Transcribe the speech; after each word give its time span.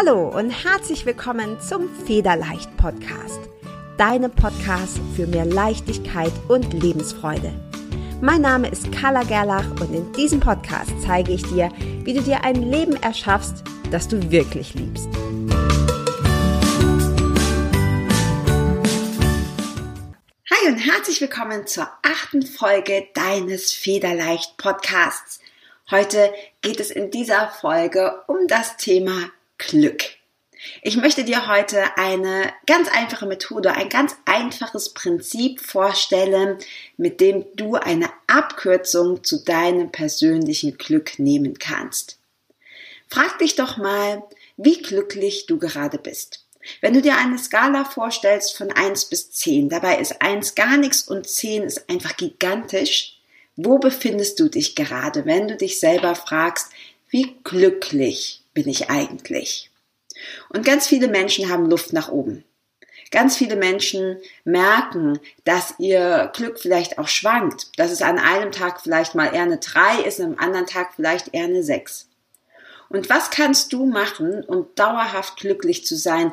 Hallo 0.00 0.28
und 0.28 0.50
herzlich 0.50 1.06
willkommen 1.06 1.60
zum 1.60 1.88
Federleicht 2.06 2.76
Podcast, 2.76 3.40
deinem 3.96 4.30
Podcast 4.30 5.00
für 5.16 5.26
mehr 5.26 5.44
Leichtigkeit 5.44 6.30
und 6.46 6.72
Lebensfreude. 6.72 7.52
Mein 8.20 8.42
Name 8.42 8.68
ist 8.68 8.92
Carla 8.92 9.24
Gerlach 9.24 9.68
und 9.80 9.92
in 9.92 10.12
diesem 10.12 10.38
Podcast 10.38 10.92
zeige 11.04 11.32
ich 11.32 11.42
dir, 11.42 11.72
wie 12.04 12.14
du 12.14 12.22
dir 12.22 12.44
ein 12.44 12.70
Leben 12.70 12.94
erschaffst, 13.02 13.64
das 13.90 14.06
du 14.06 14.30
wirklich 14.30 14.74
liebst. 14.74 15.08
Hi 20.48 20.68
und 20.68 20.78
herzlich 20.78 21.20
willkommen 21.20 21.66
zur 21.66 21.90
achten 22.04 22.42
Folge 22.42 23.08
deines 23.14 23.72
Federleicht 23.72 24.58
Podcasts. 24.58 25.40
Heute 25.90 26.32
geht 26.60 26.78
es 26.78 26.92
in 26.92 27.10
dieser 27.10 27.48
Folge 27.48 28.22
um 28.28 28.46
das 28.46 28.76
Thema 28.76 29.32
Glück. 29.58 30.04
Ich 30.82 30.96
möchte 30.96 31.24
dir 31.24 31.46
heute 31.46 31.96
eine 31.96 32.52
ganz 32.66 32.88
einfache 32.88 33.26
Methode, 33.26 33.72
ein 33.72 33.88
ganz 33.88 34.16
einfaches 34.24 34.92
Prinzip 34.94 35.60
vorstellen, 35.60 36.58
mit 36.96 37.20
dem 37.20 37.44
du 37.54 37.74
eine 37.74 38.10
Abkürzung 38.26 39.22
zu 39.22 39.44
deinem 39.44 39.92
persönlichen 39.92 40.78
Glück 40.78 41.18
nehmen 41.18 41.58
kannst. 41.58 42.18
Frag 43.08 43.38
dich 43.38 43.54
doch 43.54 43.76
mal, 43.76 44.22
wie 44.56 44.82
glücklich 44.82 45.46
du 45.46 45.58
gerade 45.58 45.98
bist. 45.98 46.44
Wenn 46.80 46.94
du 46.94 47.00
dir 47.00 47.16
eine 47.16 47.38
Skala 47.38 47.84
vorstellst 47.84 48.56
von 48.56 48.70
1 48.70 49.06
bis 49.06 49.30
10, 49.30 49.68
dabei 49.68 49.98
ist 49.98 50.20
1 50.20 50.54
gar 50.54 50.76
nichts 50.76 51.02
und 51.02 51.26
10 51.26 51.62
ist 51.62 51.88
einfach 51.88 52.16
gigantisch, 52.16 53.18
wo 53.56 53.78
befindest 53.78 54.38
du 54.38 54.48
dich 54.48 54.74
gerade, 54.74 55.24
wenn 55.24 55.48
du 55.48 55.56
dich 55.56 55.80
selber 55.80 56.14
fragst, 56.14 56.70
wie 57.08 57.36
glücklich 57.42 58.42
bin 58.58 58.68
ich 58.68 58.90
eigentlich? 58.90 59.70
Und 60.48 60.64
ganz 60.64 60.88
viele 60.88 61.06
Menschen 61.06 61.48
haben 61.48 61.70
Luft 61.70 61.92
nach 61.92 62.08
oben. 62.08 62.42
Ganz 63.12 63.36
viele 63.36 63.54
Menschen 63.54 64.18
merken, 64.42 65.20
dass 65.44 65.74
ihr 65.78 66.32
Glück 66.34 66.58
vielleicht 66.58 66.98
auch 66.98 67.06
schwankt, 67.06 67.78
dass 67.78 67.92
es 67.92 68.02
an 68.02 68.18
einem 68.18 68.50
Tag 68.50 68.80
vielleicht 68.80 69.14
mal 69.14 69.32
eher 69.32 69.42
eine 69.42 69.58
3 69.58 70.00
ist, 70.02 70.20
am 70.20 70.36
anderen 70.38 70.66
Tag 70.66 70.94
vielleicht 70.96 71.32
eher 71.34 71.44
eine 71.44 71.62
6. 71.62 72.08
Und 72.88 73.08
was 73.08 73.30
kannst 73.30 73.72
du 73.72 73.86
machen, 73.86 74.42
um 74.42 74.66
dauerhaft 74.74 75.36
glücklich 75.36 75.86
zu 75.86 75.94
sein? 75.94 76.32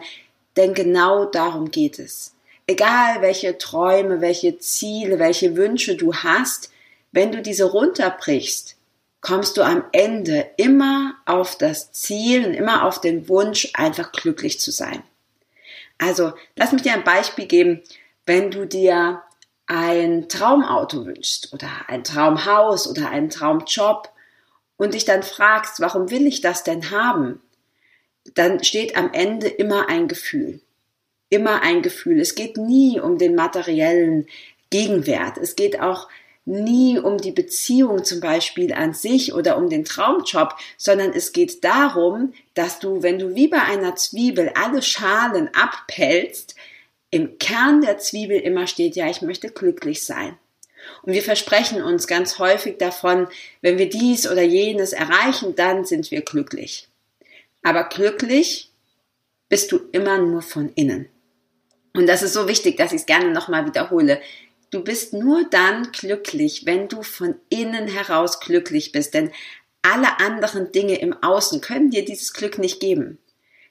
Denn 0.58 0.74
genau 0.74 1.26
darum 1.26 1.70
geht 1.70 2.00
es. 2.00 2.34
Egal 2.66 3.22
welche 3.22 3.60
Träume, 3.60 4.20
welche 4.20 4.58
Ziele, 4.58 5.20
welche 5.20 5.56
Wünsche 5.56 5.96
du 5.96 6.16
hast, 6.16 6.72
wenn 7.12 7.32
du 7.32 7.44
diese 7.44 7.66
runterbrichst, 7.66 8.78
kommst 9.26 9.58
du 9.58 9.64
am 9.64 9.84
Ende 9.92 10.52
immer 10.56 11.16
auf 11.26 11.58
das 11.58 11.92
Ziel 11.92 12.46
und 12.46 12.54
immer 12.54 12.84
auf 12.86 13.02
den 13.02 13.28
Wunsch, 13.28 13.70
einfach 13.74 14.12
glücklich 14.12 14.60
zu 14.60 14.70
sein. 14.70 15.02
Also, 15.98 16.34
lass 16.56 16.74
mich 16.74 16.84
dir 16.84 16.94
ein 16.94 17.04
Beispiel 17.04 17.48
geben. 17.48 17.82
Wenn 18.28 18.52
du 18.52 18.68
dir 18.68 19.24
ein 19.66 20.30
Traumauto 20.30 21.08
wünschst 21.08 21.54
oder 21.54 21.70
ein 21.88 22.04
Traumhaus 22.04 22.88
oder 22.88 23.10
einen 23.10 23.32
Traumjob 23.32 24.10
und 24.78 24.94
dich 24.94 25.06
dann 25.06 25.24
fragst, 25.24 25.80
warum 25.80 26.12
will 26.12 26.28
ich 26.28 26.42
das 26.42 26.64
denn 26.64 26.92
haben? 26.92 27.42
Dann 28.36 28.64
steht 28.64 28.96
am 28.96 29.12
Ende 29.12 29.48
immer 29.48 29.90
ein 29.90 30.08
Gefühl. 30.08 30.62
Immer 31.30 31.64
ein 31.64 31.82
Gefühl. 31.82 32.20
Es 32.20 32.36
geht 32.36 32.58
nie 32.58 33.00
um 33.00 33.18
den 33.18 33.34
materiellen 33.34 34.28
Gegenwert. 34.70 35.40
Es 35.40 35.56
geht 35.56 35.80
auch 35.80 36.10
nie 36.46 37.00
um 37.00 37.18
die 37.18 37.32
Beziehung 37.32 38.06
zum 38.06 38.20
Beispiel 38.20 38.74
an 38.74 38.94
sich 38.94 39.34
oder 39.34 39.58
um 39.58 39.70
den 39.70 39.84
Traumjob, 39.84 40.56
sondern 40.78 41.12
es 41.12 41.34
geht 41.34 41.64
darum, 41.64 42.34
dass 42.54 42.80
du, 42.80 43.02
wenn 43.02 43.20
du 43.20 43.36
wie 43.36 43.48
bei 43.48 43.62
einer 43.62 43.96
Zwiebel 43.96 44.52
alle 44.56 44.82
Schalen 44.82 45.50
abpellst, 45.54 46.56
im 47.10 47.38
Kern 47.40 47.82
der 47.82 47.98
Zwiebel 47.98 48.40
immer 48.40 48.68
steht, 48.68 48.96
ja, 48.96 49.10
ich 49.10 49.22
möchte 49.22 49.50
glücklich 49.50 50.04
sein. 50.04 50.38
Und 51.02 51.14
wir 51.14 51.24
versprechen 51.24 51.82
uns 51.82 52.08
ganz 52.08 52.38
häufig 52.40 52.78
davon, 52.78 53.28
wenn 53.62 53.78
wir 53.78 53.90
dies 53.90 54.30
oder 54.30 54.44
jenes 54.44 54.94
erreichen, 54.94 55.56
dann 55.56 55.86
sind 55.86 56.12
wir 56.12 56.22
glücklich. 56.22 56.88
Aber 57.64 57.86
glücklich 57.86 58.72
bist 59.50 59.72
du 59.72 59.80
immer 59.92 60.20
nur 60.20 60.42
von 60.42 60.72
innen. 60.76 61.08
Und 61.96 62.08
das 62.08 62.22
ist 62.22 62.34
so 62.34 62.48
wichtig, 62.48 62.78
dass 62.78 62.92
ich 62.92 63.02
es 63.02 63.06
gerne 63.06 63.32
nochmal 63.32 63.66
wiederhole. 63.66 64.22
Du 64.76 64.84
bist 64.84 65.14
nur 65.14 65.46
dann 65.50 65.94
glücklich, 65.94 66.66
wenn 66.66 66.90
du 66.90 67.02
von 67.02 67.36
innen 67.48 67.88
heraus 67.88 68.42
glücklich 68.42 68.92
bist, 68.92 69.14
denn 69.14 69.32
alle 69.84 70.20
anderen 70.20 70.74
Dinge 70.74 71.00
im 71.00 71.16
Außen 71.24 71.62
können 71.62 71.92
dir 71.92 72.04
dieses 72.04 72.34
Glück 72.34 72.58
nicht 72.58 72.82
geben. 72.82 73.18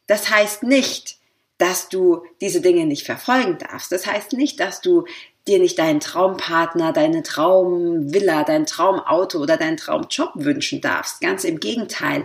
Das 0.06 0.31
heißt 0.31 0.62
nicht, 0.62 1.19
dass 1.59 1.91
du 1.91 2.25
diese 2.41 2.62
Dinge 2.62 2.87
nicht 2.87 3.04
verfolgen 3.04 3.59
darfst. 3.59 3.92
Das 3.92 4.06
heißt 4.06 4.32
nicht, 4.32 4.60
dass 4.60 4.81
du 4.81 5.04
dir 5.47 5.59
nicht 5.59 5.78
deinen 5.78 6.00
Traumpartner, 6.00 6.94
deine 6.94 7.22
Traumvilla, 7.22 8.42
dein 8.44 8.65
Traumauto 8.65 9.41
oder 9.41 9.59
deinen 9.59 9.76
Traumjob 9.76 10.31
wünschen 10.36 10.81
darfst. 10.81 11.21
Ganz 11.21 11.44
im 11.44 11.60
Gegenteil. 11.60 12.25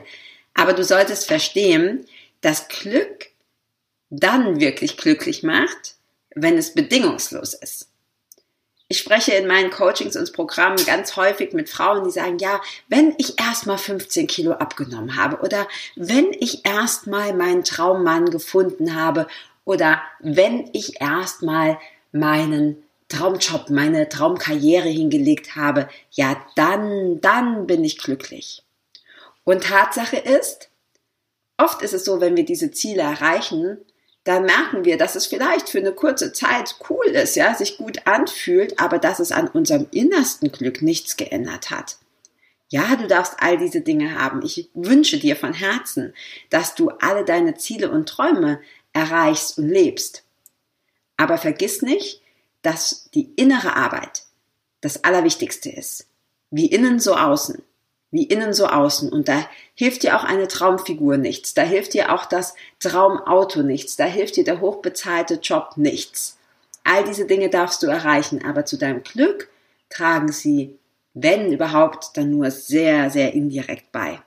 Aber 0.53 0.72
du 0.72 0.85
solltest 0.85 1.28
verstehen, 1.28 2.06
dass 2.40 2.69
Glück 2.69 3.28
dann 4.09 4.61
wirklich 4.61 4.96
glücklich 4.96 5.44
macht, 5.44 5.97
wenn 6.34 6.57
es 6.57 6.73
bedingungslos 6.73 7.53
ist 7.56 7.89
ich 8.92 8.98
spreche 8.98 9.34
in 9.34 9.46
meinen 9.46 9.70
Coachings 9.70 10.18
und 10.18 10.34
Programmen 10.34 10.84
ganz 10.84 11.16
häufig 11.16 11.54
mit 11.54 11.70
Frauen, 11.70 12.04
die 12.04 12.12
sagen, 12.12 12.40
ja, 12.40 12.60
wenn 12.88 13.14
ich 13.20 13.40
erstmal 13.40 13.78
15 13.78 14.26
Kilo 14.26 14.54
abgenommen 14.54 15.16
habe 15.16 15.38
oder 15.44 15.68
wenn 15.96 16.34
ich 16.34 16.66
erstmal 16.66 17.34
meinen 17.34 17.64
Traummann 17.64 18.32
gefunden 18.32 18.96
habe 18.96 19.28
oder 19.64 20.02
wenn 20.20 20.72
ich 20.74 21.00
erstmal 21.00 21.78
meinen 22.12 22.84
Traumjob, 23.10 23.70
meine 23.70 24.10
Traumkarriere 24.10 24.90
hingelegt 24.90 25.56
habe, 25.56 25.88
ja, 26.12 26.44
dann, 26.56 27.22
dann 27.22 27.68
bin 27.68 27.84
ich 27.84 28.00
glücklich. 28.00 28.64
Und 29.44 29.66
Tatsache 29.66 30.18
ist, 30.18 30.72
oft 31.58 31.84
ist 31.84 31.94
es 31.94 32.06
so, 32.06 32.22
wenn 32.22 32.36
wir 32.36 32.46
diese 32.46 32.72
Ziele 32.72 33.04
erreichen, 33.04 33.78
dann 34.29 34.44
merken 34.44 34.85
wir, 34.85 35.00
dass 35.00 35.16
es 35.16 35.25
vielleicht 35.25 35.69
für 35.69 35.79
eine 35.79 35.91
kurze 35.91 36.31
Zeit 36.34 36.75
cool 36.88 37.07
ist, 37.07 37.35
ja, 37.35 37.56
sich 37.56 37.78
gut 37.78 38.06
anfühlt, 38.06 38.79
aber 38.79 39.00
dass 39.00 39.17
es 39.17 39.31
an 39.31 39.47
unserem 39.47 39.88
innersten 39.90 40.51
Glück 40.51 40.84
nichts 40.84 41.17
geändert 41.17 41.72
hat. 41.72 41.97
Ja, 42.67 42.95
du 42.95 43.07
darfst 43.07 43.38
all 43.40 43.57
diese 43.57 43.81
Dinge 43.81 44.19
haben. 44.19 44.44
Ich 44.44 44.69
wünsche 44.75 45.17
dir 45.17 45.35
von 45.35 45.53
Herzen, 45.53 46.13
dass 46.51 46.75
du 46.75 46.90
alle 47.00 47.25
deine 47.25 47.56
Ziele 47.56 47.90
und 47.90 48.07
Träume 48.07 48.62
erreichst 48.94 49.57
und 49.57 49.67
lebst. 49.67 50.23
Aber 51.17 51.40
vergiss 51.40 51.81
nicht, 51.81 52.22
dass 52.61 53.09
die 53.16 53.31
innere 53.35 53.75
Arbeit 53.75 54.25
das 54.81 55.03
Allerwichtigste 55.06 55.72
ist. 55.72 56.06
Wie 56.51 56.67
innen 56.67 57.00
so 57.00 57.16
außen 57.16 57.63
wie 58.12 58.24
innen 58.24 58.53
so 58.53 58.68
außen. 58.68 59.12
Und 59.12 59.28
da 59.28 59.47
hilft 59.75 60.03
dir 60.03 60.18
auch 60.18 60.24
eine 60.24 60.47
Traumfigur 60.47 61.18
nichts. 61.18 61.53
Da 61.53 61.62
hilft 61.62 61.94
dir 61.94 62.14
auch 62.14 62.25
das 62.25 62.56
Traumauto 62.80 63.62
nichts. 63.62 63.96
Da 63.96 64.06
hilft 64.06 64.36
dir 64.36 64.44
der 64.44 64.62
hochbezahlte 64.62 65.36
Job 65.36 65.74
nichts. 65.75 66.38
All 66.84 67.03
diese 67.03 67.25
Dinge 67.25 67.50
darfst 67.50 67.84
du 67.84 67.88
erreichen, 67.88 68.44
aber 68.44 68.66
zu 68.66 68.78
deinem 68.78 69.03
Glück 69.03 69.50
tragen 69.90 70.31
sie, 70.31 70.78
wenn 71.14 71.52
überhaupt, 71.52 72.12
dann 72.16 72.31
nur 72.31 72.52
sehr, 72.52 73.09
sehr 73.09 73.34
indirekt 73.34 73.92
bei. 73.92 74.20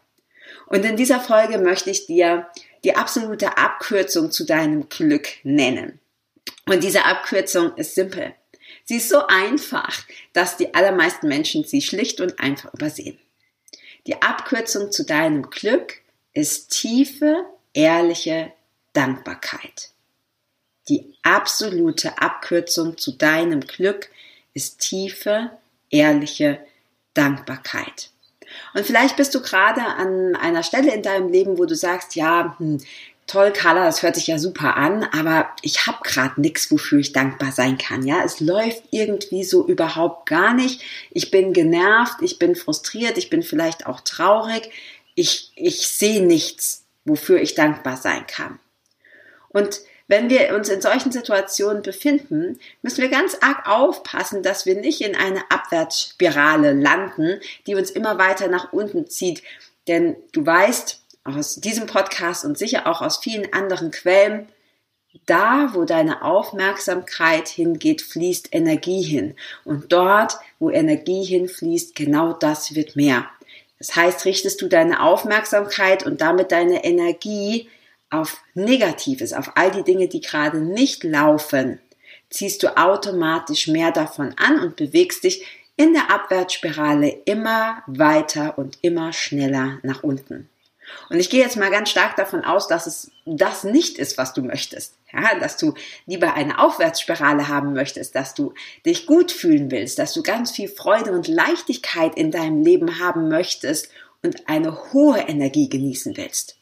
Und 0.66 0.84
in 0.84 0.96
dieser 0.96 1.20
Folge 1.20 1.58
möchte 1.58 1.90
ich 1.90 2.06
dir 2.06 2.46
die 2.84 2.96
absolute 2.96 3.56
Abkürzung 3.56 4.30
zu 4.30 4.44
deinem 4.44 4.88
Glück 4.88 5.28
nennen. 5.42 6.00
Und 6.66 6.82
diese 6.82 7.04
Abkürzung 7.04 7.74
ist 7.76 7.94
simpel. 7.94 8.34
Sie 8.84 8.96
ist 8.96 9.08
so 9.08 9.26
einfach, 9.26 10.04
dass 10.32 10.56
die 10.56 10.74
allermeisten 10.74 11.28
Menschen 11.28 11.64
sie 11.64 11.82
schlicht 11.82 12.20
und 12.20 12.40
einfach 12.40 12.72
übersehen. 12.74 13.18
Die 14.06 14.20
Abkürzung 14.20 14.90
zu 14.90 15.04
deinem 15.04 15.50
Glück 15.50 16.00
ist 16.32 16.70
tiefe, 16.70 17.44
ehrliche 17.72 18.52
Dankbarkeit. 18.92 19.90
Die 20.88 21.14
absolute 21.22 22.18
Abkürzung 22.18 22.98
zu 22.98 23.12
deinem 23.12 23.60
Glück 23.60 24.10
ist 24.54 24.80
tiefe, 24.80 25.50
ehrliche 25.90 26.58
Dankbarkeit. 27.14 28.10
Und 28.74 28.84
vielleicht 28.84 29.16
bist 29.16 29.34
du 29.34 29.40
gerade 29.40 29.82
an 29.82 30.36
einer 30.36 30.62
Stelle 30.62 30.92
in 30.92 31.02
deinem 31.02 31.30
Leben, 31.30 31.58
wo 31.58 31.64
du 31.64 31.74
sagst, 31.74 32.16
ja, 32.16 32.56
hm, 32.58 32.78
toll, 33.26 33.52
Carla, 33.52 33.84
das 33.84 34.02
hört 34.02 34.14
sich 34.14 34.26
ja 34.26 34.38
super 34.38 34.76
an, 34.76 35.04
aber 35.12 35.50
ich 35.62 35.86
habe 35.86 35.98
gerade 36.02 36.40
nichts, 36.40 36.70
wofür 36.70 36.98
ich 36.98 37.12
dankbar 37.12 37.52
sein 37.52 37.78
kann. 37.78 38.06
Ja, 38.06 38.22
es 38.24 38.40
läuft 38.40 38.82
irgendwie 38.90 39.44
so 39.44 39.66
überhaupt 39.66 40.28
gar 40.28 40.54
nicht. 40.54 40.82
Ich 41.10 41.30
bin 41.30 41.52
genervt, 41.52 42.16
ich 42.20 42.38
bin 42.38 42.56
frustriert, 42.56 43.18
ich 43.18 43.30
bin 43.30 43.42
vielleicht 43.42 43.86
auch 43.86 44.00
traurig. 44.00 44.70
Ich, 45.14 45.52
ich 45.56 45.88
sehe 45.88 46.24
nichts, 46.24 46.84
wofür 47.04 47.40
ich 47.40 47.54
dankbar 47.54 47.96
sein 47.96 48.26
kann. 48.26 48.58
Und 49.48 49.80
wenn 50.08 50.28
wir 50.28 50.54
uns 50.54 50.68
in 50.68 50.82
solchen 50.82 51.12
Situationen 51.12 51.82
befinden, 51.82 52.58
müssen 52.82 53.02
wir 53.02 53.08
ganz 53.08 53.38
arg 53.40 53.66
aufpassen, 53.66 54.42
dass 54.42 54.66
wir 54.66 54.74
nicht 54.74 55.00
in 55.00 55.16
eine 55.16 55.50
Abwärtsspirale 55.50 56.72
landen, 56.72 57.40
die 57.66 57.74
uns 57.74 57.90
immer 57.90 58.18
weiter 58.18 58.48
nach 58.48 58.72
unten 58.72 59.08
zieht. 59.08 59.42
Denn 59.88 60.16
du 60.32 60.44
weißt, 60.44 61.01
aus 61.24 61.56
diesem 61.56 61.86
Podcast 61.86 62.44
und 62.44 62.58
sicher 62.58 62.86
auch 62.86 63.00
aus 63.00 63.18
vielen 63.18 63.52
anderen 63.52 63.90
Quellen, 63.90 64.48
da, 65.26 65.70
wo 65.74 65.84
deine 65.84 66.22
Aufmerksamkeit 66.22 67.48
hingeht, 67.48 68.02
fließt 68.02 68.48
Energie 68.52 69.02
hin. 69.02 69.34
Und 69.64 69.92
dort, 69.92 70.38
wo 70.58 70.70
Energie 70.70 71.24
hinfließt, 71.24 71.94
genau 71.94 72.32
das 72.32 72.74
wird 72.74 72.96
mehr. 72.96 73.28
Das 73.78 73.94
heißt, 73.94 74.24
richtest 74.24 74.62
du 74.62 74.68
deine 74.68 75.02
Aufmerksamkeit 75.02 76.06
und 76.06 76.20
damit 76.20 76.52
deine 76.52 76.84
Energie 76.84 77.68
auf 78.10 78.40
Negatives, 78.54 79.32
auf 79.32 79.52
all 79.56 79.70
die 79.70 79.82
Dinge, 79.82 80.08
die 80.08 80.20
gerade 80.20 80.60
nicht 80.60 81.04
laufen, 81.04 81.80
ziehst 82.30 82.62
du 82.62 82.76
automatisch 82.76 83.68
mehr 83.68 83.90
davon 83.90 84.34
an 84.38 84.60
und 84.60 84.76
bewegst 84.76 85.24
dich 85.24 85.44
in 85.76 85.94
der 85.94 86.10
Abwärtsspirale 86.10 87.08
immer 87.24 87.82
weiter 87.86 88.58
und 88.58 88.78
immer 88.82 89.12
schneller 89.12 89.78
nach 89.82 90.02
unten. 90.02 90.48
Und 91.10 91.18
ich 91.18 91.30
gehe 91.30 91.42
jetzt 91.42 91.56
mal 91.56 91.70
ganz 91.70 91.90
stark 91.90 92.16
davon 92.16 92.44
aus, 92.44 92.68
dass 92.68 92.86
es 92.86 93.10
das 93.26 93.64
nicht 93.64 93.98
ist, 93.98 94.18
was 94.18 94.32
du 94.32 94.42
möchtest. 94.42 94.94
Ja, 95.12 95.38
dass 95.38 95.56
du 95.56 95.74
lieber 96.06 96.34
eine 96.34 96.58
Aufwärtsspirale 96.58 97.48
haben 97.48 97.74
möchtest, 97.74 98.14
dass 98.14 98.34
du 98.34 98.54
dich 98.86 99.06
gut 99.06 99.30
fühlen 99.30 99.70
willst, 99.70 99.98
dass 99.98 100.14
du 100.14 100.22
ganz 100.22 100.50
viel 100.50 100.68
Freude 100.68 101.12
und 101.12 101.28
Leichtigkeit 101.28 102.14
in 102.16 102.30
deinem 102.30 102.62
Leben 102.62 102.98
haben 102.98 103.28
möchtest 103.28 103.90
und 104.22 104.48
eine 104.48 104.92
hohe 104.92 105.18
Energie 105.18 105.68
genießen 105.68 106.16
willst. 106.16 106.56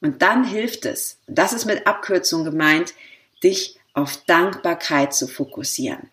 Und 0.00 0.22
dann 0.22 0.44
hilft 0.44 0.86
es, 0.86 1.18
das 1.26 1.52
ist 1.52 1.64
mit 1.64 1.86
Abkürzung 1.86 2.44
gemeint, 2.44 2.94
dich 3.42 3.78
auf 3.94 4.18
Dankbarkeit 4.26 5.14
zu 5.14 5.26
fokussieren. 5.26 6.10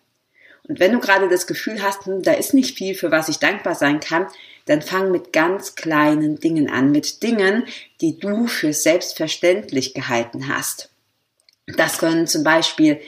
Und 0.66 0.80
wenn 0.80 0.92
du 0.92 1.00
gerade 1.00 1.28
das 1.28 1.46
Gefühl 1.46 1.82
hast, 1.82 2.06
hm, 2.06 2.22
da 2.22 2.32
ist 2.32 2.54
nicht 2.54 2.76
viel, 2.76 2.94
für 2.94 3.10
was 3.10 3.28
ich 3.28 3.38
dankbar 3.38 3.74
sein 3.74 4.00
kann, 4.00 4.26
dann 4.66 4.82
fang 4.82 5.10
mit 5.10 5.32
ganz 5.32 5.74
kleinen 5.74 6.40
Dingen 6.40 6.70
an, 6.70 6.90
mit 6.90 7.22
Dingen, 7.22 7.64
die 8.00 8.18
du 8.18 8.46
für 8.46 8.72
selbstverständlich 8.72 9.94
gehalten 9.94 10.48
hast. 10.48 10.90
Das 11.66 11.98
können 11.98 12.26
zum 12.26 12.44
Beispiel 12.44 13.00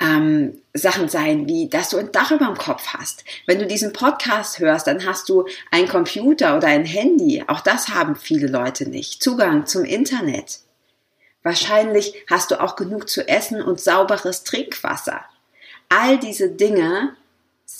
ähm, 0.00 0.60
Sachen 0.74 1.08
sein, 1.08 1.46
wie 1.48 1.68
dass 1.68 1.90
du 1.90 1.98
ein 1.98 2.12
Dach 2.12 2.30
über 2.30 2.46
dem 2.46 2.56
Kopf 2.56 2.88
hast. 2.88 3.24
Wenn 3.46 3.58
du 3.58 3.66
diesen 3.66 3.92
Podcast 3.92 4.58
hörst, 4.58 4.86
dann 4.86 5.06
hast 5.06 5.28
du 5.28 5.46
ein 5.70 5.88
Computer 5.88 6.56
oder 6.56 6.68
ein 6.68 6.84
Handy. 6.84 7.44
Auch 7.46 7.60
das 7.60 7.88
haben 7.88 8.16
viele 8.16 8.48
Leute 8.48 8.88
nicht. 8.88 9.22
Zugang 9.22 9.66
zum 9.66 9.84
Internet. 9.84 10.60
Wahrscheinlich 11.42 12.14
hast 12.30 12.50
du 12.50 12.60
auch 12.60 12.76
genug 12.76 13.08
zu 13.08 13.26
essen 13.26 13.62
und 13.62 13.80
sauberes 13.80 14.44
Trinkwasser. 14.44 15.24
All 15.88 16.18
diese 16.18 16.50
Dinge 16.50 17.16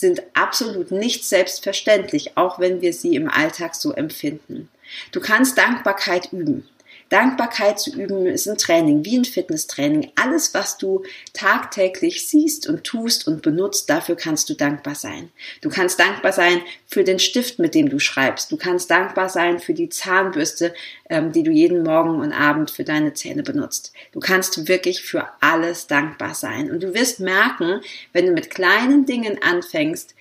sind 0.01 0.23
absolut 0.35 0.91
nicht 0.91 1.25
selbstverständlich, 1.25 2.37
auch 2.37 2.59
wenn 2.59 2.81
wir 2.81 2.93
sie 2.93 3.15
im 3.15 3.31
Alltag 3.31 3.75
so 3.75 3.93
empfinden. 3.93 4.69
Du 5.13 5.21
kannst 5.21 5.59
Dankbarkeit 5.59 6.33
üben. 6.33 6.69
Dankbarkeit 7.13 7.79
zu 7.79 7.91
üben 7.91 8.25
ist 8.25 8.49
ein 8.49 8.57
Training, 8.57 9.05
wie 9.05 9.19
ein 9.19 9.27
Fitnesstraining. 9.27 10.13
Alles, 10.15 10.55
was 10.55 10.79
du 10.79 11.05
tagtäglich 11.35 12.27
siehst 12.27 12.67
und 12.67 12.85
tust 12.85 13.29
und 13.29 13.43
benutzt, 13.43 13.91
dafür 13.91 14.17
kannst 14.17 14.49
du 14.49 14.55
dankbar 14.55 14.95
sein. 14.95 15.31
Du 15.61 15.69
kannst 15.69 16.01
dankbar 16.01 16.33
sein 16.33 16.63
für 16.87 17.05
den 17.05 17.19
Stift, 17.19 17.59
mit 17.59 17.75
dem 17.75 17.91
du 17.91 17.99
schreibst. 17.99 18.51
Du 18.51 18.57
kannst 18.57 18.91
dankbar 18.91 19.29
sein 19.29 19.59
für 19.59 19.75
die 19.75 19.91
Zahnbürste, 19.91 20.73
ähm, 21.11 21.33
die 21.33 21.43
du 21.43 21.51
jeden 21.51 21.83
Morgen 21.83 22.19
und 22.19 22.33
Abend 22.33 22.71
für 22.71 22.85
deine 22.85 23.13
Zähne 23.13 23.43
benutzt. 23.43 23.93
Du 24.13 24.21
kannst 24.21 24.67
wirklich 24.67 25.03
für 25.03 25.29
alles 25.41 25.87
dankbar 25.89 26.35
sein. 26.35 26.71
Und 26.71 26.83
du 26.83 26.95
wirst 26.95 27.21
merken, 27.21 27.83
wenn 28.15 28.25
du 28.25 28.33
mit 28.33 28.49
kleinen 28.49 29.05
Dingen 29.05 29.39
anfängst, 29.43 30.15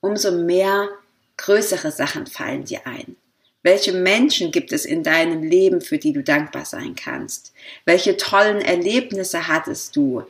umso 0.00 0.32
mehr 0.32 0.88
größere 1.36 1.92
Sachen 1.92 2.26
fallen 2.26 2.64
dir 2.64 2.84
ein. 2.84 3.16
Welche 3.62 3.92
Menschen 3.92 4.50
gibt 4.50 4.72
es 4.72 4.84
in 4.84 5.02
deinem 5.02 5.42
Leben, 5.42 5.80
für 5.80 5.98
die 5.98 6.12
du 6.12 6.22
dankbar 6.22 6.64
sein 6.64 6.94
kannst? 6.96 7.52
Welche 7.84 8.16
tollen 8.16 8.60
Erlebnisse 8.60 9.46
hattest 9.46 9.94
du? 9.94 10.24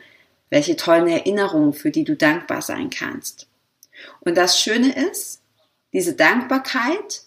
Welche 0.49 0.75
tollen 0.75 1.07
Erinnerungen, 1.07 1.73
für 1.73 1.89
die 1.89 2.03
du 2.03 2.15
dankbar 2.15 2.61
sein 2.61 2.91
kannst? 2.91 3.47
Und 4.21 4.37
das 4.37 4.59
Schöne 4.59 4.93
ist, 5.09 5.41
diese 5.93 6.13
Dankbarkeit 6.13 7.23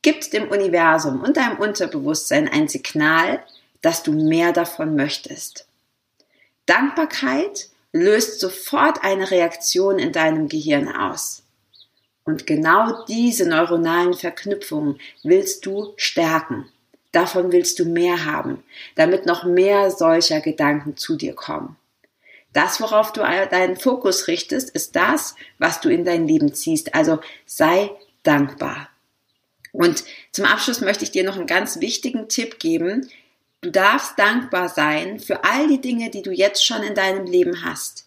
gibt 0.00 0.32
dem 0.32 0.48
Universum 0.48 1.22
und 1.22 1.36
deinem 1.36 1.58
Unterbewusstsein 1.58 2.48
ein 2.48 2.68
Signal, 2.68 3.42
dass 3.82 4.02
du 4.02 4.12
mehr 4.12 4.52
davon 4.52 4.96
möchtest. 4.96 5.66
Dankbarkeit 6.66 7.68
löst 7.92 8.40
sofort 8.40 9.04
eine 9.04 9.30
Reaktion 9.30 9.98
in 9.98 10.12
deinem 10.12 10.48
Gehirn 10.48 10.88
aus. 10.88 11.41
Und 12.24 12.46
genau 12.46 13.04
diese 13.06 13.48
neuronalen 13.48 14.14
Verknüpfungen 14.14 15.00
willst 15.22 15.66
du 15.66 15.92
stärken. 15.96 16.68
Davon 17.10 17.52
willst 17.52 17.78
du 17.78 17.84
mehr 17.84 18.24
haben, 18.24 18.62
damit 18.94 19.26
noch 19.26 19.44
mehr 19.44 19.90
solcher 19.90 20.40
Gedanken 20.40 20.96
zu 20.96 21.16
dir 21.16 21.34
kommen. 21.34 21.76
Das, 22.52 22.80
worauf 22.80 23.12
du 23.12 23.20
deinen 23.20 23.76
Fokus 23.76 24.28
richtest, 24.28 24.70
ist 24.70 24.94
das, 24.94 25.34
was 25.58 25.80
du 25.80 25.88
in 25.88 26.04
dein 26.04 26.26
Leben 26.26 26.54
ziehst. 26.54 26.94
Also 26.94 27.20
sei 27.46 27.90
dankbar. 28.22 28.88
Und 29.72 30.04
zum 30.32 30.44
Abschluss 30.44 30.80
möchte 30.82 31.04
ich 31.04 31.10
dir 31.10 31.24
noch 31.24 31.36
einen 31.36 31.46
ganz 31.46 31.80
wichtigen 31.80 32.28
Tipp 32.28 32.58
geben. 32.58 33.08
Du 33.62 33.70
darfst 33.70 34.18
dankbar 34.18 34.68
sein 34.68 35.18
für 35.18 35.44
all 35.44 35.66
die 35.68 35.80
Dinge, 35.80 36.10
die 36.10 36.22
du 36.22 36.30
jetzt 36.30 36.64
schon 36.64 36.82
in 36.82 36.94
deinem 36.94 37.26
Leben 37.26 37.64
hast. 37.64 38.06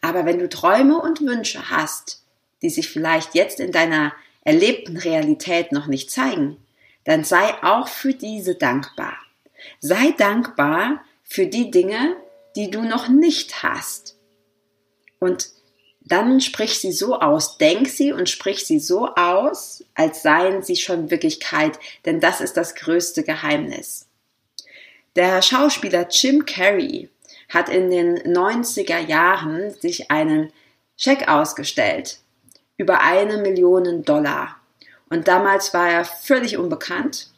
Aber 0.00 0.24
wenn 0.24 0.38
du 0.38 0.48
Träume 0.48 1.00
und 1.00 1.20
Wünsche 1.20 1.70
hast, 1.70 2.19
die 2.62 2.70
sich 2.70 2.88
vielleicht 2.88 3.34
jetzt 3.34 3.60
in 3.60 3.72
deiner 3.72 4.12
erlebten 4.42 4.96
Realität 4.96 5.72
noch 5.72 5.86
nicht 5.86 6.10
zeigen, 6.10 6.56
dann 7.04 7.24
sei 7.24 7.62
auch 7.62 7.88
für 7.88 8.14
diese 8.14 8.54
dankbar. 8.54 9.16
Sei 9.80 10.12
dankbar 10.16 11.04
für 11.22 11.46
die 11.46 11.70
Dinge, 11.70 12.16
die 12.56 12.70
du 12.70 12.82
noch 12.82 13.08
nicht 13.08 13.62
hast. 13.62 14.16
Und 15.18 15.50
dann 16.00 16.40
sprich 16.40 16.78
sie 16.78 16.92
so 16.92 17.20
aus, 17.20 17.58
denk 17.58 17.88
sie 17.88 18.12
und 18.12 18.28
sprich 18.28 18.66
sie 18.66 18.78
so 18.78 19.14
aus, 19.14 19.84
als 19.94 20.22
seien 20.22 20.62
sie 20.62 20.76
schon 20.76 21.10
Wirklichkeit, 21.10 21.78
denn 22.04 22.20
das 22.20 22.40
ist 22.40 22.56
das 22.56 22.74
größte 22.74 23.22
Geheimnis. 23.22 24.06
Der 25.14 25.42
Schauspieler 25.42 26.08
Jim 26.10 26.46
Carrey 26.46 27.10
hat 27.48 27.68
in 27.68 27.90
den 27.90 28.18
90er 28.18 28.98
Jahren 28.98 29.70
sich 29.70 30.10
einen 30.10 30.52
Scheck 30.96 31.28
ausgestellt 31.28 32.20
über 32.80 33.02
eine 33.02 33.36
Million 33.36 34.06
Dollar. 34.06 34.56
Und 35.10 35.28
damals 35.28 35.74
war 35.74 35.90
er 35.90 36.06
völlig 36.06 36.56
unbekannt 36.56 37.28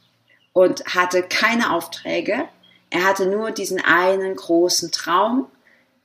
und 0.52 0.84
hatte 0.94 1.24
keine 1.24 1.72
Aufträge. 1.72 2.44
Er 2.90 3.04
hatte 3.04 3.26
nur 3.26 3.50
diesen 3.50 3.84
einen 3.84 4.36
großen 4.36 4.92
Traum, 4.92 5.48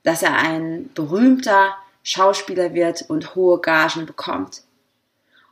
dass 0.02 0.24
er 0.24 0.36
ein 0.36 0.90
berühmter 0.92 1.76
Schauspieler 2.02 2.74
wird 2.74 3.02
und 3.08 3.36
hohe 3.36 3.60
Gagen 3.60 4.06
bekommt. 4.06 4.62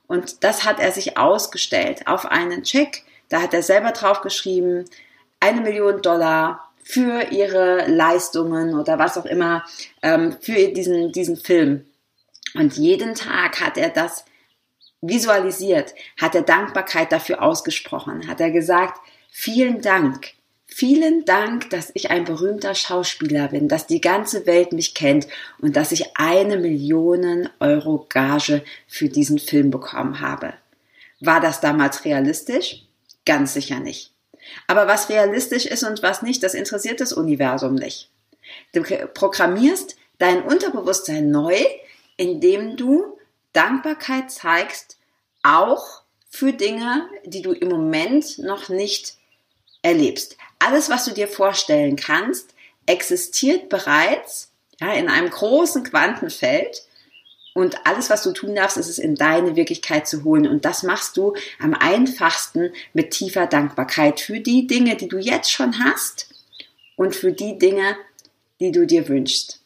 Und 0.09 0.43
das 0.43 0.65
hat 0.65 0.81
er 0.81 0.91
sich 0.91 1.17
ausgestellt 1.17 2.09
auf 2.09 2.27
einen 2.27 2.65
Check. 2.65 3.05
Da 3.29 3.41
hat 3.41 3.55
er 3.55 3.63
selber 3.63 3.93
draufgeschrieben, 3.93 4.87
eine 5.39 5.61
Million 5.61 6.03
Dollar 6.03 6.73
für 6.83 7.31
ihre 7.31 7.87
Leistungen 7.87 8.75
oder 8.75 8.99
was 8.99 9.17
auch 9.17 9.27
immer, 9.27 9.65
ähm, 10.03 10.37
für 10.41 10.73
diesen, 10.73 11.13
diesen 11.13 11.37
Film. 11.37 11.87
Und 12.59 12.77
jeden 12.77 13.15
Tag 13.15 13.61
hat 13.61 13.77
er 13.77 13.91
das 13.91 14.25
visualisiert, 15.01 15.95
hat 16.21 16.35
er 16.35 16.43
Dankbarkeit 16.43 17.13
dafür 17.13 17.43
ausgesprochen, 17.43 18.29
hat 18.29 18.41
er 18.41 18.51
gesagt, 18.51 18.99
vielen 19.31 19.81
Dank, 19.83 20.33
vielen 20.67 21.25
Dank, 21.25 21.71
dass 21.71 21.91
ich 21.95 22.11
ein 22.11 22.25
berühmter 22.25 22.75
Schauspieler 22.75 23.49
bin, 23.49 23.69
dass 23.69 23.87
die 23.87 24.01
ganze 24.01 24.47
Welt 24.47 24.73
mich 24.73 24.95
kennt 24.95 25.27
und 25.59 25.77
dass 25.77 25.93
ich 25.93 26.17
eine 26.17 26.57
Million 26.57 27.49
Euro 27.61 28.07
Gage 28.09 28.65
für 28.89 29.09
diesen 29.09 29.39
Film 29.39 29.71
bekommen 29.71 30.21
habe. 30.21 30.55
War 31.21 31.41
das 31.41 31.61
damals 31.61 32.05
realistisch? 32.05 32.83
Ganz 33.25 33.55
sicher 33.55 33.81
nicht. 33.81 34.13
Aber 34.67 34.87
was 34.87 35.09
realistisch 35.09 35.67
ist 35.67 35.83
und 35.83 36.03
was 36.03 36.23
nicht, 36.23 36.43
das 36.43 36.55
interessiert 36.55 37.01
das 37.01 37.13
Universum 37.13 37.75
nicht. 37.75 38.11
Du 38.73 38.83
programmierst 38.83 39.97
dein 40.19 40.43
Unterbewusstsein 40.43 41.31
neu, 41.31 41.57
indem 42.17 42.77
du 42.77 43.19
Dankbarkeit 43.53 44.31
zeigst, 44.31 44.99
auch 45.43 46.03
für 46.29 46.53
Dinge, 46.53 47.09
die 47.25 47.43
du 47.43 47.53
im 47.53 47.69
Moment 47.69 48.39
noch 48.39 48.69
nicht 48.69 49.15
erlebst. 49.83 50.37
Alles, 50.59 50.91
was 50.91 51.05
du 51.05 51.13
dir 51.13 51.29
vorstellen 51.29 51.97
kannst, 51.97 52.55
existiert 52.87 53.69
bereits 53.69 54.51
ja, 54.81 54.93
in 54.93 55.09
einem 55.09 55.31
großen 55.31 55.85
Quantenfeld 55.85 56.87
und 57.57 57.87
alles, 57.87 58.11
was 58.11 58.23
du 58.23 58.33
tun 58.33 58.55
darfst, 58.55 58.77
ist 58.77 58.91
es 58.91 58.99
in 58.99 59.15
deine 59.15 59.57
Wirklichkeit 59.57 60.07
zu 60.07 60.25
holen. 60.25 60.47
Und 60.47 60.67
das 60.67 60.83
machst 60.83 61.17
du 61.17 61.35
am 61.59 61.73
einfachsten 61.73 62.71
mit 62.93 63.13
tiefer 63.13 63.47
Dankbarkeit 63.47 64.21
für 64.21 64.41
die 64.41 64.67
Dinge, 64.67 64.95
die 64.95 65.09
du 65.09 65.17
jetzt 65.17 65.51
schon 65.51 65.83
hast 65.83 66.29
und 66.97 67.17
für 67.17 67.33
die 67.33 67.59
Dinge, 67.59 67.97
die 68.61 68.73
du 68.73 68.87
dir 68.87 69.09
wünschst. 69.09 69.63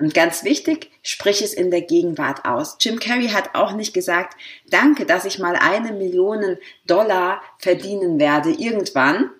Und 0.00 0.14
ganz 0.14 0.44
wichtig, 0.44 0.92
sprich 1.02 1.42
es 1.42 1.52
in 1.52 1.72
der 1.72 1.82
Gegenwart 1.82 2.44
aus. 2.44 2.76
Jim 2.80 3.00
Carrey 3.00 3.28
hat 3.30 3.54
auch 3.54 3.72
nicht 3.72 3.92
gesagt, 3.92 4.36
danke, 4.70 5.06
dass 5.06 5.24
ich 5.24 5.40
mal 5.40 5.56
eine 5.56 5.92
Million 5.92 6.56
Dollar 6.86 7.42
verdienen 7.58 8.20
werde 8.20 8.50
irgendwann, 8.50 9.30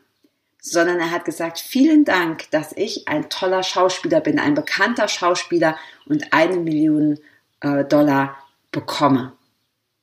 sondern 0.60 0.98
er 0.98 1.12
hat 1.12 1.24
gesagt, 1.24 1.60
vielen 1.60 2.04
Dank, 2.04 2.50
dass 2.50 2.72
ich 2.72 3.06
ein 3.06 3.30
toller 3.30 3.62
Schauspieler 3.62 4.20
bin, 4.20 4.40
ein 4.40 4.54
bekannter 4.54 5.06
Schauspieler 5.06 5.76
und 6.06 6.32
eine 6.32 6.56
Million 6.56 7.20
äh, 7.60 7.84
Dollar 7.84 8.36
bekomme 8.72 9.32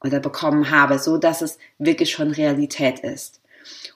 oder 0.01 0.21
bekommen 0.21 0.71
habe, 0.71 1.00
so 1.00 1.17
dass 1.17 1.41
es 1.41 1.57
wirklich 1.79 2.12
schon 2.12 2.31
Realität 2.31 3.00
ist. 3.00 3.41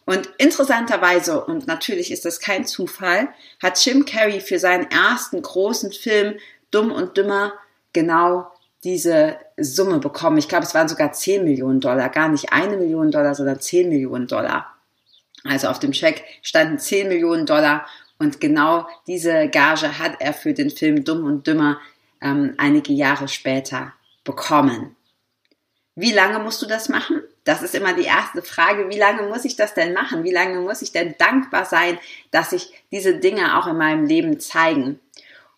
Und 0.06 0.30
interessanterweise, 0.38 1.44
und 1.44 1.68
natürlich 1.68 2.12
ist 2.12 2.26
das 2.26 2.40
kein 2.40 2.66
Zufall, 2.66 3.30
hat 3.62 3.84
Jim 3.84 4.06
Carrey 4.06 4.40
für 4.40 4.60
seinen 4.60 4.90
ersten 4.90 5.42
großen 5.42 5.92
Film 5.92 6.38
Dumm 6.72 6.92
und 6.92 7.18
Dümmer 7.18 7.54
genau 7.94 8.52
diese 8.84 9.38
Summe 9.58 10.00
bekommen. 10.00 10.38
Ich 10.38 10.48
glaube, 10.48 10.66
es 10.66 10.74
waren 10.74 10.88
sogar 10.88 11.12
10 11.12 11.44
Millionen 11.44 11.82
Dollar, 11.82 12.10
gar 12.10 12.30
nicht 12.30 12.54
eine 12.54 12.78
Million 12.78 13.12
Dollar, 13.12 13.36
sondern 13.36 13.60
10 13.60 13.90
Millionen 13.90 14.28
Dollar. 14.28 14.76
Also 15.44 15.68
auf 15.68 15.80
dem 15.80 15.94
Scheck 15.94 16.24
standen 16.42 16.80
10 16.80 17.08
Millionen 17.08 17.46
Dollar 17.46 17.86
und 18.18 18.42
genau 18.42 18.88
diese 19.08 19.48
Gage 19.48 20.00
hat 20.00 20.18
er 20.20 20.34
für 20.34 20.54
den 20.54 20.70
Film 20.70 21.04
Dumm 21.04 21.24
und 21.24 21.48
Dümmer 21.48 21.80
ähm, 22.22 22.54
einige 22.58 22.94
Jahre 22.94 23.28
später 23.28 23.94
bekommen. 24.24 24.96
Wie 25.96 26.12
lange 26.12 26.40
musst 26.40 26.62
du 26.62 26.66
das 26.66 26.90
machen? 26.90 27.22
Das 27.44 27.62
ist 27.62 27.76
immer 27.76 27.94
die 27.94 28.06
erste 28.06 28.42
Frage. 28.42 28.90
Wie 28.90 28.98
lange 28.98 29.24
muss 29.24 29.46
ich 29.46 29.56
das 29.56 29.74
denn 29.74 29.94
machen? 29.94 30.24
Wie 30.24 30.32
lange 30.32 30.60
muss 30.60 30.82
ich 30.82 30.92
denn 30.92 31.16
dankbar 31.18 31.66
sein, 31.66 31.98
dass 32.32 32.52
sich 32.52 32.74
diese 32.92 33.16
Dinge 33.16 33.58
auch 33.58 33.68
in 33.68 33.78
meinem 33.78 34.06
Leben 34.06 34.40
zeigen? 34.40 35.00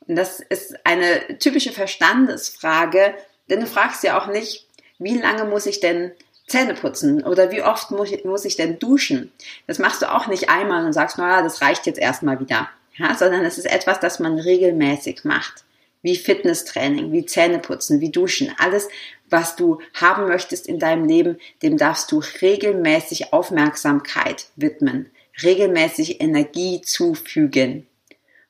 Und 0.08 0.16
das 0.16 0.40
ist 0.40 0.86
eine 0.86 1.38
typische 1.40 1.72
Verstandesfrage, 1.72 3.14
denn 3.50 3.60
du 3.60 3.68
fragst 3.68 4.04
ja 4.04 4.20
auch 4.20 4.28
nicht, 4.28 4.68
wie 5.00 5.18
lange 5.18 5.46
muss 5.46 5.66
ich 5.66 5.80
denn 5.80 6.12
Zähne 6.48 6.74
putzen 6.74 7.24
oder 7.24 7.52
wie 7.52 7.64
oft 7.64 7.92
muss 7.92 8.12
ich, 8.12 8.26
muss 8.26 8.46
ich 8.46 8.58
denn 8.58 8.78
duschen? 8.78 9.32
Das 9.68 9.80
machst 9.80 10.02
du 10.02 10.12
auch 10.12 10.28
nicht 10.28 10.50
einmal 10.50 10.86
und 10.86 10.94
sagst, 10.94 11.18
naja, 11.18 11.42
das 11.42 11.62
reicht 11.62 11.86
jetzt 11.86 12.00
erstmal 12.00 12.40
wieder. 12.40 12.70
Ja, 12.98 13.16
sondern 13.16 13.46
es 13.46 13.58
ist 13.58 13.66
etwas, 13.66 14.00
das 14.00 14.20
man 14.20 14.38
regelmäßig 14.38 15.24
macht. 15.24 15.64
Wie 16.02 16.16
Fitnesstraining, 16.16 17.12
wie 17.12 17.26
Zähneputzen, 17.26 18.00
wie 18.00 18.10
Duschen. 18.10 18.54
Alles, 18.58 18.90
was 19.30 19.56
du 19.56 19.80
haben 19.94 20.28
möchtest 20.28 20.68
in 20.68 20.80
deinem 20.80 21.06
Leben, 21.06 21.38
dem 21.62 21.78
darfst 21.78 22.12
du 22.12 22.22
regelmäßig 22.42 23.34
Aufmerksamkeit 23.34 24.48
widmen, 24.56 25.10
regelmäßig 25.44 26.22
Energie 26.22 26.82
zufügen. 26.82 27.88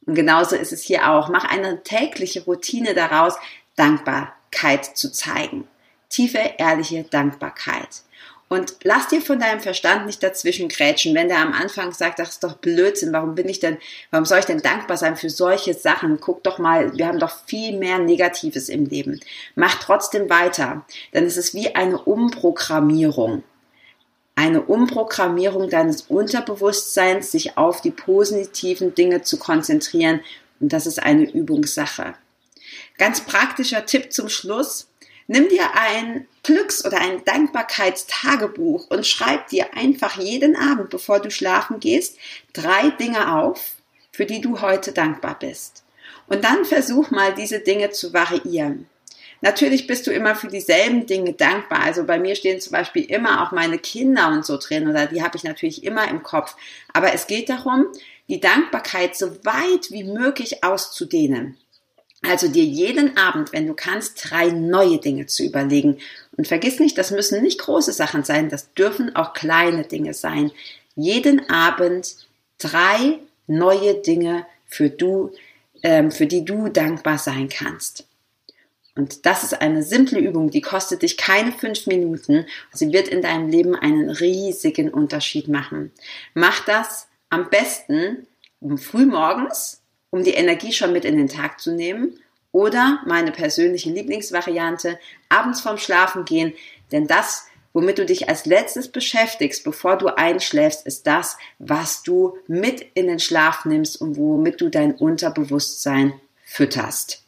Und 0.06 0.16
genauso 0.16 0.56
ist 0.56 0.72
es 0.72 0.82
hier 0.82 1.10
auch. 1.10 1.30
Mach 1.30 1.46
eine 1.46 1.84
tägliche 1.84 2.46
Routine 2.46 2.94
daraus, 2.94 3.36
Dankbarkeit 3.76 4.86
zu 4.98 5.12
zeigen 5.12 5.68
tiefe, 6.12 6.54
ehrliche 6.58 7.04
Dankbarkeit. 7.04 8.04
Und 8.52 8.76
lass 8.84 9.08
dir 9.08 9.22
von 9.22 9.40
deinem 9.40 9.62
Verstand 9.62 10.06
nicht 10.06 10.22
dazwischen 10.22 10.68
grätschen, 10.68 11.16
wenn 11.16 11.30
der 11.30 11.40
am 11.40 11.54
Anfang 11.54 11.94
sagt, 11.94 12.20
das 12.20 12.32
ist 12.32 12.44
doch 12.44 12.58
Blödsinn, 12.58 13.14
warum 13.14 13.34
bin 13.34 13.48
ich 13.48 13.62
denn, 13.62 13.78
warum 14.10 14.26
soll 14.26 14.40
ich 14.40 14.46
denn 14.46 14.62
dankbar 14.62 14.98
sein 14.98 15.16
für 15.16 15.30
solche 15.30 15.74
Sachen? 15.74 16.20
Guck 16.20 16.44
doch 16.44 16.58
mal, 16.58 16.92
wir 16.98 17.08
haben 17.08 17.20
doch 17.20 17.32
viel 17.46 17.78
mehr 17.78 17.98
Negatives 17.98 18.68
im 18.68 18.88
Leben. 18.88 19.22
Mach 19.56 19.76
trotzdem 19.76 20.30
weiter, 20.30 20.86
denn 21.14 21.26
es 21.26 21.38
ist 21.38 21.54
wie 21.54 21.76
eine 21.76 21.98
Umprogrammierung. 21.98 23.44
Eine 24.36 24.64
Umprogrammierung 24.64 25.70
deines 25.70 26.02
Unterbewusstseins, 26.02 27.32
sich 27.32 27.58
auf 27.58 27.80
die 27.80 27.92
positiven 27.92 28.94
Dinge 28.94 29.22
zu 29.22 29.40
konzentrieren. 29.40 30.20
Und 30.60 30.74
das 30.74 30.88
ist 30.88 31.02
eine 31.02 31.24
Übungssache. 31.24 32.16
Ganz 32.98 33.22
praktischer 33.22 33.86
Tipp 33.86 34.12
zum 34.12 34.28
Schluss. 34.28 34.90
Nimm 35.28 35.48
dir 35.48 35.74
ein 35.74 36.28
Glücks- 36.44 36.86
oder 36.86 37.00
ein 37.00 37.24
Dankbarkeitstagebuch 37.24 38.88
und 38.90 39.06
schreib 39.06 39.48
dir 39.48 39.76
einfach 39.76 40.18
jeden 40.18 40.56
Abend, 40.56 40.90
bevor 40.90 41.20
du 41.20 41.30
schlafen 41.30 41.80
gehst, 41.80 42.18
drei 42.54 42.90
Dinge 42.90 43.36
auf, 43.36 43.74
für 44.12 44.26
die 44.26 44.42
du 44.42 44.62
heute 44.62 44.92
dankbar 44.92 45.38
bist. 45.40 45.84
Und 46.28 46.44
dann 46.44 46.66
versuch 46.66 47.12
mal, 47.12 47.34
diese 47.34 47.60
Dinge 47.60 47.92
zu 47.92 48.14
variieren. 48.14 48.88
Natürlich 49.42 49.88
bist 49.88 50.06
du 50.06 50.12
immer 50.12 50.36
für 50.36 50.48
dieselben 50.48 51.08
Dinge 51.08 51.34
dankbar. 51.34 51.82
Also 51.82 52.04
bei 52.04 52.20
mir 52.20 52.36
stehen 52.36 52.62
zum 52.62 52.74
Beispiel 52.74 53.06
immer 53.06 53.44
auch 53.44 53.52
meine 53.52 53.80
Kinder 53.80 54.28
und 54.30 54.46
so 54.46 54.58
drin 54.58 54.88
oder 54.88 55.08
die 55.08 55.24
habe 55.24 55.36
ich 55.36 55.44
natürlich 55.44 55.84
immer 55.84 56.08
im 56.10 56.22
Kopf. 56.22 56.56
Aber 56.94 57.14
es 57.14 57.26
geht 57.26 57.50
darum, 57.50 57.88
die 58.30 58.40
Dankbarkeit 58.40 59.18
so 59.18 59.44
weit 59.44 59.90
wie 59.90 60.04
möglich 60.04 60.64
auszudehnen. 60.64 61.58
Also 62.24 62.48
dir 62.48 62.64
jeden 62.64 63.18
Abend, 63.18 63.52
wenn 63.52 63.68
du 63.68 63.74
kannst, 63.74 64.30
drei 64.30 64.50
neue 64.50 65.00
Dinge 65.00 65.26
zu 65.26 65.44
überlegen. 65.44 65.98
Und 66.38 66.48
vergiss 66.48 66.80
nicht, 66.80 66.98
das 66.98 67.12
müssen 67.12 67.42
nicht 67.42 67.60
große 67.60 67.94
Sachen 67.94 68.24
sein, 68.24 68.50
das 68.50 68.74
dürfen 68.74 69.16
auch 69.16 69.34
kleine 69.34 69.84
Dinge 69.84 70.14
sein. 70.14 70.52
Jeden 70.96 71.50
Abend 71.50 72.16
drei 72.60 73.20
neue 73.48 73.96
Dinge, 73.96 74.46
für, 74.72 74.90
du, 74.90 75.32
ähm, 75.84 76.12
für 76.12 76.26
die 76.26 76.46
du 76.46 76.70
dankbar 76.70 77.18
sein 77.18 77.50
kannst. 77.50 78.08
Und 78.96 79.26
das 79.26 79.44
ist 79.44 79.62
eine 79.62 79.84
simple 79.84 80.20
Übung, 80.20 80.50
die 80.50 80.62
kostet 80.62 81.02
dich 81.02 81.18
keine 81.18 81.52
fünf 81.52 81.88
Minuten. 81.88 82.46
Sie 82.74 82.92
wird 82.92 83.08
in 83.08 83.22
deinem 83.22 83.50
Leben 83.50 83.76
einen 83.76 84.10
riesigen 84.10 84.90
Unterschied 84.90 85.48
machen. 85.48 85.92
Mach 86.34 86.66
das 86.66 87.08
am 87.30 87.50
besten 87.50 88.28
früh 88.78 89.06
morgens 89.06 89.81
um 90.12 90.24
die 90.24 90.34
Energie 90.36 90.72
schon 90.72 90.94
mit 90.94 91.06
in 91.06 91.18
den 91.18 91.28
Tag 91.28 91.60
zu 91.60 91.72
nehmen. 91.72 92.20
Oder 92.52 93.02
meine 93.06 93.32
persönliche 93.32 93.90
Lieblingsvariante, 93.90 95.00
abends 95.30 95.62
vorm 95.62 95.78
Schlafen 95.78 96.26
gehen, 96.26 96.54
denn 96.92 97.08
das, 97.08 97.48
womit 97.74 97.98
du 97.98 98.06
dich 98.06 98.28
als 98.28 98.46
letztes 98.46 98.90
beschäftigst, 98.90 99.64
bevor 99.64 99.98
du 99.98 100.08
einschläfst, 100.08 100.86
ist 100.86 101.08
das, 101.08 101.38
was 101.60 102.04
du 102.04 102.38
mit 102.48 102.86
in 102.94 103.08
den 103.08 103.20
Schlaf 103.20 103.64
nimmst 103.64 104.00
und 104.02 104.18
womit 104.18 104.60
du 104.60 104.70
dein 104.70 104.94
Unterbewusstsein 104.94 106.20
fütterst. 106.46 107.24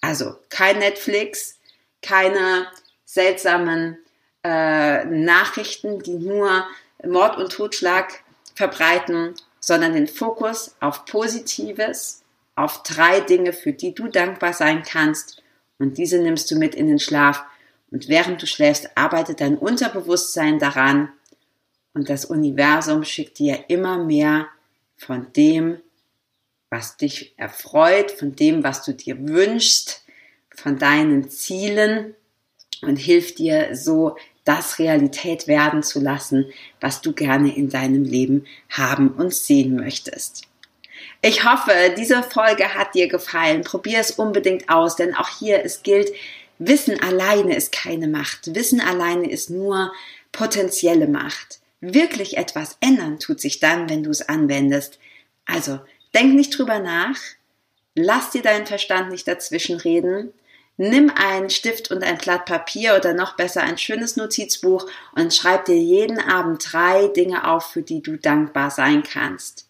Also 0.00 0.36
kein 0.48 0.78
Netflix, 0.78 1.58
keine 2.00 2.68
seltsamen 3.04 3.98
äh, 4.44 5.04
Nachrichten, 5.04 6.00
die 6.00 6.14
nur 6.14 6.64
Mord 7.04 7.36
und 7.36 7.52
Totschlag 7.52 8.20
verbreiten, 8.54 9.34
sondern 9.66 9.94
den 9.94 10.06
Fokus 10.06 10.76
auf 10.78 11.06
Positives, 11.06 12.22
auf 12.54 12.84
drei 12.84 13.18
Dinge, 13.18 13.52
für 13.52 13.72
die 13.72 13.96
du 13.96 14.06
dankbar 14.06 14.52
sein 14.52 14.84
kannst. 14.84 15.42
Und 15.80 15.98
diese 15.98 16.20
nimmst 16.20 16.48
du 16.52 16.56
mit 16.56 16.76
in 16.76 16.86
den 16.86 17.00
Schlaf. 17.00 17.42
Und 17.90 18.08
während 18.08 18.40
du 18.40 18.46
schläfst, 18.46 18.96
arbeitet 18.96 19.40
dein 19.40 19.58
Unterbewusstsein 19.58 20.60
daran. 20.60 21.12
Und 21.94 22.08
das 22.08 22.26
Universum 22.26 23.02
schickt 23.02 23.40
dir 23.40 23.64
immer 23.66 23.98
mehr 23.98 24.46
von 24.96 25.32
dem, 25.32 25.80
was 26.70 26.96
dich 26.96 27.34
erfreut, 27.36 28.12
von 28.12 28.36
dem, 28.36 28.62
was 28.62 28.84
du 28.84 28.94
dir 28.94 29.28
wünschst, 29.28 30.04
von 30.54 30.78
deinen 30.78 31.28
Zielen 31.28 32.14
und 32.82 32.98
hilft 32.98 33.40
dir 33.40 33.74
so 33.74 34.16
das 34.46 34.78
Realität 34.78 35.48
werden 35.48 35.82
zu 35.82 36.00
lassen, 36.00 36.46
was 36.80 37.02
du 37.02 37.12
gerne 37.12 37.54
in 37.54 37.68
deinem 37.68 38.04
Leben 38.04 38.46
haben 38.70 39.08
und 39.10 39.34
sehen 39.34 39.76
möchtest. 39.76 40.44
Ich 41.20 41.44
hoffe, 41.44 41.72
diese 41.98 42.22
Folge 42.22 42.74
hat 42.74 42.94
dir 42.94 43.08
gefallen. 43.08 43.62
Probier 43.62 43.98
es 43.98 44.12
unbedingt 44.12 44.68
aus, 44.70 44.96
denn 44.96 45.14
auch 45.14 45.28
hier 45.28 45.64
es 45.64 45.82
gilt, 45.82 46.12
Wissen 46.58 47.02
alleine 47.02 47.54
ist 47.54 47.72
keine 47.72 48.08
Macht. 48.08 48.54
Wissen 48.54 48.80
alleine 48.80 49.28
ist 49.30 49.50
nur 49.50 49.92
potenzielle 50.32 51.08
Macht. 51.08 51.60
Wirklich 51.80 52.36
etwas 52.38 52.78
ändern 52.80 53.18
tut 53.18 53.40
sich 53.40 53.60
dann, 53.60 53.90
wenn 53.90 54.02
du 54.02 54.10
es 54.10 54.26
anwendest. 54.26 54.98
Also, 55.44 55.80
denk 56.14 56.34
nicht 56.34 56.56
drüber 56.56 56.78
nach. 56.78 57.18
Lass 57.94 58.30
dir 58.30 58.42
deinen 58.42 58.66
Verstand 58.66 59.10
nicht 59.10 59.26
dazwischen 59.28 59.76
reden. 59.76 60.32
Nimm 60.78 61.10
einen 61.14 61.48
Stift 61.48 61.90
und 61.90 62.04
ein 62.04 62.18
Blatt 62.18 62.44
Papier 62.44 62.96
oder 62.96 63.14
noch 63.14 63.36
besser 63.36 63.62
ein 63.62 63.78
schönes 63.78 64.16
Notizbuch 64.16 64.86
und 65.14 65.32
schreib 65.32 65.64
dir 65.64 65.78
jeden 65.78 66.20
Abend 66.20 66.66
drei 66.70 67.08
Dinge 67.08 67.48
auf, 67.48 67.70
für 67.70 67.82
die 67.82 68.02
du 68.02 68.18
dankbar 68.18 68.70
sein 68.70 69.02
kannst. 69.02 69.68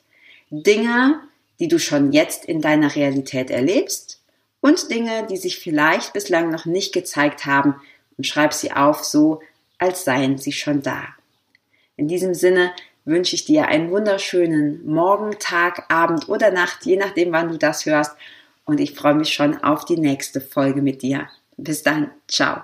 Dinge, 0.51 1.21
die 1.61 1.69
du 1.69 1.79
schon 1.79 2.13
jetzt 2.13 2.45
in 2.45 2.61
deiner 2.61 2.95
Realität 2.97 3.51
erlebst 3.51 4.21
und 4.61 4.91
Dinge, 4.91 5.27
die 5.31 5.37
sich 5.37 5.61
vielleicht 5.61 6.13
bislang 6.13 6.51
noch 6.51 6.65
nicht 6.65 6.93
gezeigt 6.93 7.47
haben 7.47 7.77
und 8.19 8.27
schreib 8.27 8.53
sie 8.53 8.73
auf 8.73 9.05
so, 9.05 9.41
als 9.79 10.05
seien 10.05 10.39
sie 10.39 10.53
schon 10.53 10.83
da. 10.83 11.05
In 11.97 12.09
diesem 12.09 12.35
Sinne 12.35 12.73
wünsche 13.05 13.37
ich 13.37 13.45
dir 13.45 13.69
einen 13.69 13.91
wunderschönen 13.91 14.85
Morgen, 14.85 15.39
Tag, 15.39 15.85
Abend 15.89 16.29
oder 16.29 16.51
Nacht, 16.51 16.85
je 16.85 16.97
nachdem, 16.97 17.31
wann 17.31 17.49
du 17.49 17.59
das 17.59 17.87
hörst 17.87 18.17
und 18.67 18.81
ich 18.81 18.95
freue 18.95 19.15
mich 19.15 19.33
schon 19.33 19.63
auf 19.63 19.85
die 19.85 19.97
nächste 19.97 20.41
Folge 20.41 20.83
mit 20.83 21.01
dir. 21.01 21.29
Bis 21.57 21.83
dann, 21.83 22.11
ciao. 22.29 22.63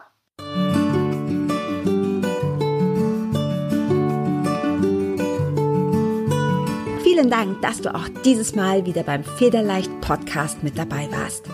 Vielen 7.02 7.30
Dank, 7.30 7.62
dass 7.62 7.80
du 7.80 7.94
auch 7.94 8.08
dieses 8.24 8.54
Mal 8.54 8.84
wieder 8.84 9.04
beim 9.04 9.24
Federleicht 9.24 9.90
Podcast 10.00 10.62
mit 10.62 10.76
dabei 10.76 11.08
warst. 11.10 11.46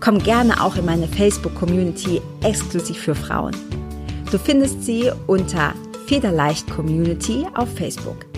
Komm 0.00 0.18
gerne 0.20 0.62
auch 0.62 0.76
in 0.76 0.84
meine 0.84 1.08
Facebook-Community 1.08 2.22
exklusiv 2.42 2.98
für 2.98 3.14
Frauen. 3.14 3.56
Du 4.30 4.38
findest 4.38 4.84
sie 4.84 5.10
unter 5.26 5.74
Federleicht 6.06 6.70
Community 6.70 7.46
auf 7.54 7.68
Facebook. 7.74 8.37